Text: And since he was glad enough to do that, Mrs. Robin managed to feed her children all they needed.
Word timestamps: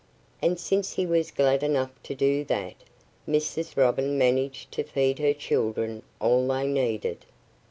And 0.41 0.59
since 0.59 0.93
he 0.93 1.05
was 1.05 1.29
glad 1.29 1.61
enough 1.61 1.91
to 2.05 2.15
do 2.15 2.43
that, 2.45 2.73
Mrs. 3.29 3.77
Robin 3.77 4.17
managed 4.17 4.71
to 4.71 4.83
feed 4.83 5.19
her 5.19 5.31
children 5.35 6.01
all 6.19 6.47
they 6.47 6.65
needed. 6.65 7.23